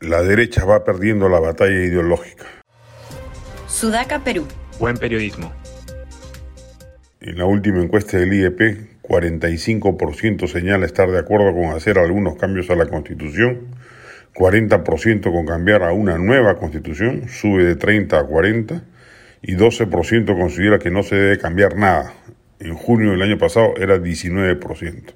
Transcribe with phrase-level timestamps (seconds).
[0.00, 2.44] La derecha va perdiendo la batalla ideológica.
[3.68, 4.46] Sudaca, Perú.
[4.78, 5.52] Buen periodismo.
[7.20, 12.68] En la última encuesta del IEP, 45% señala estar de acuerdo con hacer algunos cambios
[12.70, 13.68] a la Constitución,
[14.34, 18.82] 40% con cambiar a una nueva Constitución, sube de 30 a 40,
[19.42, 22.12] y 12% considera que no se debe cambiar nada.
[22.58, 25.14] En junio del año pasado era 19%.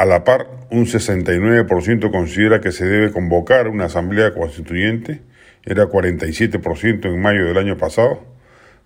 [0.00, 5.20] A la par, un 69% considera que se debe convocar una asamblea constituyente,
[5.62, 8.24] era 47% en mayo del año pasado,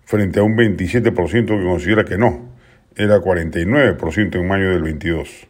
[0.03, 2.49] frente a un 27% que considera que no,
[2.97, 5.47] era 49% en mayo del 22.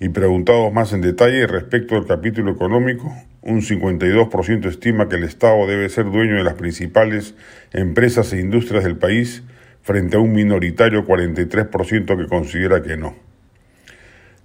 [0.00, 5.66] Y preguntados más en detalle respecto al capítulo económico, un 52% estima que el Estado
[5.66, 7.34] debe ser dueño de las principales
[7.74, 9.42] empresas e industrias del país,
[9.82, 13.29] frente a un minoritario 43% que considera que no.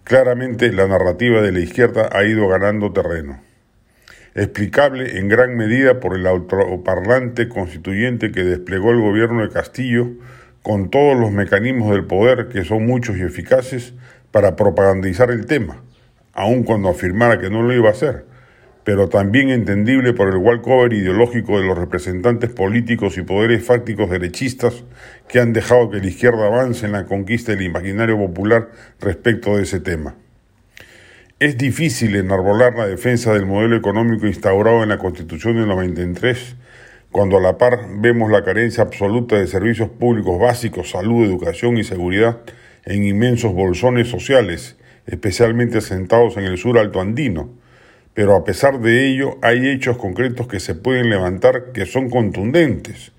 [0.05, 3.41] Claramente la narrativa de la izquierda ha ido ganando terreno,
[4.35, 10.11] explicable en gran medida por el autoparlante constituyente que desplegó el gobierno de Castillo
[10.61, 13.95] con todos los mecanismos del poder, que son muchos y eficaces,
[14.29, 15.81] para propagandizar el tema,
[16.33, 18.34] aun cuando afirmara que no lo iba a hacer
[18.85, 24.83] pero también entendible por el walkover ideológico de los representantes políticos y poderes fácticos derechistas
[25.27, 28.69] que han dejado que la izquierda avance en la conquista del imaginario popular
[29.01, 30.15] respecto de ese tema.
[31.39, 36.55] Es difícil enarbolar la defensa del modelo económico instaurado en la Constitución del 93
[37.09, 41.83] cuando a la par vemos la carencia absoluta de servicios públicos básicos, salud, educación y
[41.83, 42.41] seguridad
[42.83, 47.49] en inmensos bolsones sociales, especialmente asentados en el sur alto andino,
[48.15, 53.11] pero a pesar de ello hay hechos concretos que se pueden levantar que son contundentes.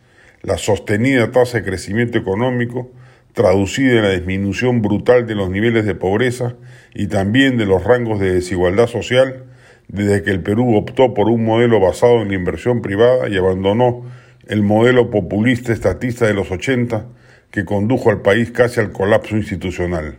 [0.43, 2.91] La sostenida tasa de crecimiento económico,
[3.35, 6.57] traducida en la disminución brutal de los niveles de pobreza
[6.95, 9.45] y también de los rangos de desigualdad social,
[9.89, 14.07] desde que el Perú optó por un modelo basado en la inversión privada y abandonó
[14.49, 17.07] el modelo populista estatista de los 80
[17.51, 20.17] que condujo al país casi al colapso institucional.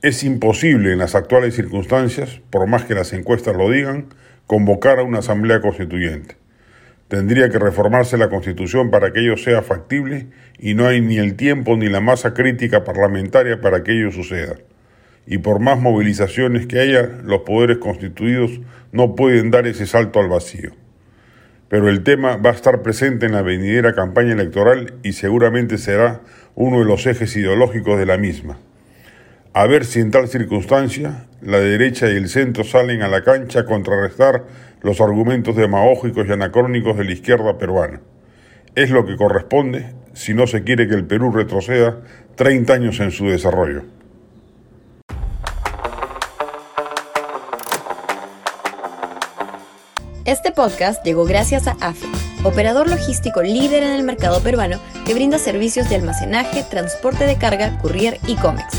[0.00, 4.06] Es imposible en las actuales circunstancias, por más que las encuestas lo digan,
[4.46, 6.36] convocar a una asamblea constituyente.
[7.08, 11.34] Tendría que reformarse la constitución para que ello sea factible y no hay ni el
[11.34, 14.54] tiempo ni la masa crítica parlamentaria para que ello suceda.
[15.26, 18.60] Y por más movilizaciones que haya, los poderes constituidos
[18.92, 20.76] no pueden dar ese salto al vacío.
[21.68, 26.20] Pero el tema va a estar presente en la venidera campaña electoral y seguramente será
[26.54, 28.58] uno de los ejes ideológicos de la misma.
[29.54, 33.60] A ver si en tal circunstancia la derecha y el centro salen a la cancha
[33.60, 34.44] a contrarrestar
[34.82, 38.00] los argumentos demagógicos y anacrónicos de la izquierda peruana.
[38.74, 42.00] Es lo que corresponde si no se quiere que el Perú retroceda
[42.34, 43.82] 30 años en su desarrollo.
[50.24, 52.06] Este podcast llegó gracias a AFE,
[52.44, 57.78] operador logístico líder en el mercado peruano que brinda servicios de almacenaje, transporte de carga,
[57.78, 58.78] courier y cómics